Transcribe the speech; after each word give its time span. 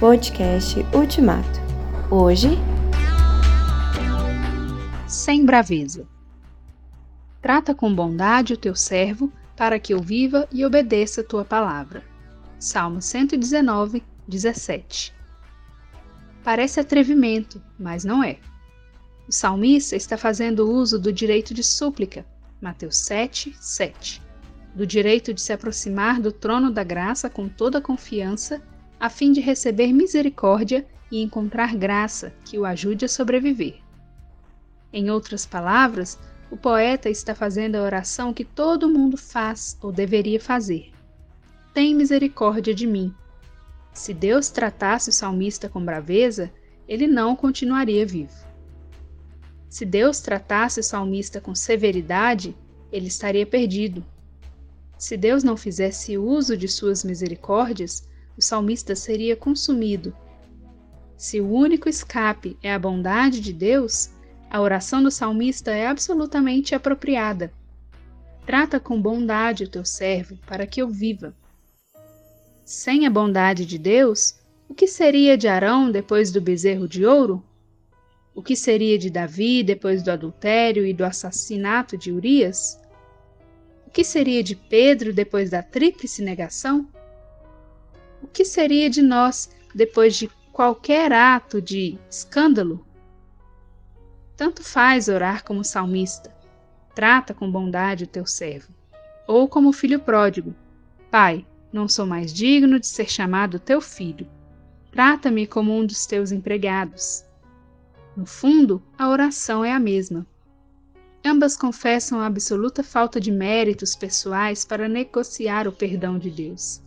Podcast 0.00 0.76
Ultimato. 0.94 1.58
Hoje. 2.08 2.50
Sem 5.08 5.44
braveza. 5.44 6.06
Trata 7.42 7.74
com 7.74 7.92
bondade 7.92 8.52
o 8.52 8.56
teu 8.56 8.76
servo, 8.76 9.32
para 9.56 9.76
que 9.80 9.92
eu 9.92 10.00
viva 10.00 10.46
e 10.52 10.64
obedeça 10.64 11.22
a 11.22 11.24
tua 11.24 11.44
palavra. 11.44 12.04
Salmo 12.60 13.02
119, 13.02 14.04
17. 14.28 15.12
Parece 16.44 16.78
atrevimento, 16.78 17.60
mas 17.76 18.04
não 18.04 18.22
é. 18.22 18.38
O 19.28 19.32
salmista 19.32 19.96
está 19.96 20.16
fazendo 20.16 20.70
uso 20.70 20.96
do 20.96 21.12
direito 21.12 21.52
de 21.52 21.64
súplica, 21.64 22.24
Mateus 22.60 22.98
7, 22.98 23.52
7, 23.60 24.22
do 24.76 24.86
direito 24.86 25.34
de 25.34 25.40
se 25.40 25.52
aproximar 25.52 26.20
do 26.20 26.30
trono 26.30 26.70
da 26.70 26.84
graça 26.84 27.28
com 27.28 27.48
toda 27.48 27.80
confiança, 27.80 28.62
a 28.98 29.08
fim 29.08 29.32
de 29.32 29.40
receber 29.40 29.92
misericórdia 29.92 30.86
e 31.10 31.22
encontrar 31.22 31.74
graça 31.74 32.32
que 32.44 32.58
o 32.58 32.64
ajude 32.64 33.04
a 33.04 33.08
sobreviver. 33.08 33.76
Em 34.92 35.10
outras 35.10 35.46
palavras, 35.46 36.18
o 36.50 36.56
poeta 36.56 37.10
está 37.10 37.34
fazendo 37.34 37.76
a 37.76 37.82
oração 37.82 38.32
que 38.32 38.44
todo 38.44 38.88
mundo 38.88 39.16
faz 39.16 39.76
ou 39.82 39.92
deveria 39.92 40.40
fazer. 40.40 40.90
Tem 41.74 41.94
misericórdia 41.94 42.74
de 42.74 42.86
mim. 42.86 43.14
Se 43.92 44.14
Deus 44.14 44.50
tratasse 44.50 45.10
o 45.10 45.12
salmista 45.12 45.68
com 45.68 45.84
braveza, 45.84 46.50
ele 46.88 47.06
não 47.06 47.36
continuaria 47.36 48.06
vivo. 48.06 48.32
Se 49.68 49.84
Deus 49.84 50.20
tratasse 50.20 50.80
o 50.80 50.82
salmista 50.82 51.40
com 51.40 51.54
severidade, 51.54 52.56
ele 52.90 53.08
estaria 53.08 53.44
perdido. 53.44 54.04
Se 54.96 55.16
Deus 55.16 55.44
não 55.44 55.56
fizesse 55.56 56.16
uso 56.16 56.56
de 56.56 56.66
suas 56.66 57.04
misericórdias, 57.04 58.07
o 58.38 58.42
salmista 58.42 58.94
seria 58.94 59.34
consumido. 59.34 60.16
Se 61.16 61.40
o 61.40 61.50
único 61.50 61.88
escape 61.88 62.56
é 62.62 62.72
a 62.72 62.78
bondade 62.78 63.40
de 63.40 63.52
Deus, 63.52 64.10
a 64.48 64.60
oração 64.60 65.02
do 65.02 65.10
salmista 65.10 65.72
é 65.72 65.88
absolutamente 65.88 66.72
apropriada. 66.72 67.52
Trata 68.46 68.78
com 68.78 69.02
bondade 69.02 69.64
o 69.64 69.68
teu 69.68 69.84
servo, 69.84 70.38
para 70.46 70.68
que 70.68 70.80
eu 70.80 70.88
viva. 70.88 71.34
Sem 72.64 73.06
a 73.06 73.10
bondade 73.10 73.66
de 73.66 73.76
Deus, 73.76 74.38
o 74.68 74.74
que 74.74 74.86
seria 74.86 75.36
de 75.36 75.48
Arão 75.48 75.90
depois 75.90 76.30
do 76.30 76.40
bezerro 76.40 76.86
de 76.86 77.04
ouro? 77.04 77.42
O 78.32 78.42
que 78.42 78.54
seria 78.54 78.96
de 78.96 79.10
Davi 79.10 79.64
depois 79.64 80.00
do 80.00 80.12
adultério 80.12 80.86
e 80.86 80.94
do 80.94 81.04
assassinato 81.04 81.98
de 81.98 82.12
Urias? 82.12 82.78
O 83.84 83.90
que 83.90 84.04
seria 84.04 84.44
de 84.44 84.54
Pedro 84.54 85.12
depois 85.12 85.50
da 85.50 85.60
tríplice 85.60 86.22
negação? 86.22 86.86
O 88.22 88.26
que 88.26 88.44
seria 88.44 88.90
de 88.90 89.02
nós 89.02 89.50
depois 89.74 90.16
de 90.16 90.28
qualquer 90.52 91.12
ato 91.12 91.62
de 91.62 91.98
escândalo? 92.10 92.86
Tanto 94.36 94.62
faz 94.62 95.08
orar 95.08 95.44
como 95.44 95.64
salmista. 95.64 96.34
Trata 96.94 97.32
com 97.34 97.50
bondade 97.50 98.04
o 98.04 98.08
teu 98.08 98.26
servo. 98.26 98.72
Ou 99.26 99.48
como 99.48 99.72
filho 99.72 100.00
pródigo. 100.00 100.54
Pai, 101.10 101.46
não 101.72 101.88
sou 101.88 102.06
mais 102.06 102.32
digno 102.32 102.80
de 102.80 102.86
ser 102.86 103.08
chamado 103.10 103.58
teu 103.58 103.80
filho. 103.80 104.28
Trata-me 104.90 105.46
como 105.46 105.76
um 105.76 105.84
dos 105.84 106.06
teus 106.06 106.32
empregados. 106.32 107.24
No 108.16 108.26
fundo, 108.26 108.82
a 108.98 109.08
oração 109.08 109.64
é 109.64 109.72
a 109.72 109.78
mesma. 109.78 110.26
Ambas 111.24 111.56
confessam 111.56 112.20
a 112.20 112.26
absoluta 112.26 112.82
falta 112.82 113.20
de 113.20 113.30
méritos 113.30 113.94
pessoais 113.94 114.64
para 114.64 114.88
negociar 114.88 115.68
o 115.68 115.72
perdão 115.72 116.18
de 116.18 116.30
Deus. 116.30 116.82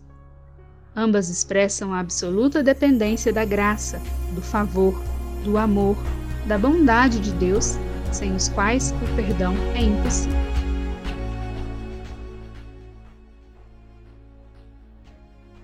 Ambas 0.96 1.30
expressam 1.30 1.94
a 1.94 2.00
absoluta 2.00 2.62
dependência 2.62 3.32
da 3.32 3.46
graça, 3.46 4.02
do 4.34 4.42
favor, 4.42 5.02
do 5.44 5.58
amor, 5.58 5.96
da 6.46 6.58
bondade 6.58 7.20
de 7.20 7.32
Deus, 7.32 7.78
sem 8.12 8.36
os 8.36 8.50
quais 8.50 8.92
o 8.92 9.16
perdão 9.16 9.56
é 9.74 9.84
impossível. 9.84 10.61